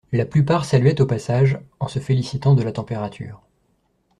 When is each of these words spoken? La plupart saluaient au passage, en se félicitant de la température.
La 0.11 0.25
plupart 0.25 0.65
saluaient 0.65 0.99
au 0.99 1.05
passage, 1.05 1.59
en 1.79 1.87
se 1.87 1.99
félicitant 1.99 2.55
de 2.55 2.63
la 2.63 2.71
température. 2.71 3.39